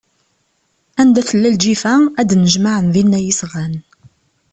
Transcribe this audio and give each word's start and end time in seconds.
Anda 1.01 1.21
tella 1.29 1.49
lǧifa, 1.55 1.95
ad 2.19 2.25
d-nnejmaɛen 2.29 2.87
dinna 2.93 3.19
yesɣan. 3.21 3.73